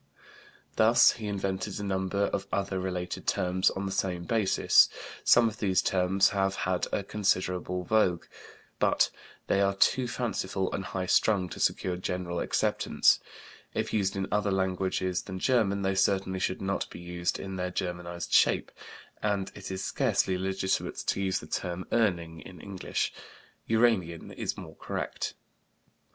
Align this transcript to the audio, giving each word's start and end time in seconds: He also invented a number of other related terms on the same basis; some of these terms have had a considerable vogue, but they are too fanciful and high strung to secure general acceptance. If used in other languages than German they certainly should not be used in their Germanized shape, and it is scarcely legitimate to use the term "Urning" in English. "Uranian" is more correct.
He 0.75 0.81
also 0.81 1.19
invented 1.23 1.79
a 1.79 1.83
number 1.83 2.23
of 2.33 2.47
other 2.51 2.79
related 2.79 3.27
terms 3.27 3.69
on 3.69 3.85
the 3.85 3.91
same 3.91 4.23
basis; 4.23 4.89
some 5.23 5.47
of 5.47 5.59
these 5.59 5.83
terms 5.83 6.29
have 6.29 6.55
had 6.55 6.87
a 6.91 7.03
considerable 7.03 7.83
vogue, 7.83 8.25
but 8.79 9.11
they 9.45 9.61
are 9.61 9.75
too 9.75 10.07
fanciful 10.07 10.73
and 10.73 10.85
high 10.85 11.05
strung 11.05 11.49
to 11.49 11.59
secure 11.59 11.97
general 11.97 12.39
acceptance. 12.39 13.19
If 13.75 13.93
used 13.93 14.15
in 14.15 14.27
other 14.31 14.49
languages 14.49 15.21
than 15.21 15.37
German 15.37 15.83
they 15.83 15.93
certainly 15.93 16.39
should 16.39 16.63
not 16.63 16.89
be 16.89 16.99
used 16.99 17.39
in 17.39 17.55
their 17.57 17.69
Germanized 17.69 18.33
shape, 18.33 18.71
and 19.21 19.51
it 19.53 19.69
is 19.69 19.83
scarcely 19.83 20.35
legitimate 20.35 20.95
to 20.95 21.21
use 21.21 21.37
the 21.39 21.45
term 21.45 21.85
"Urning" 21.91 22.41
in 22.41 22.59
English. 22.59 23.13
"Uranian" 23.67 24.31
is 24.31 24.57
more 24.57 24.75
correct. 24.77 25.35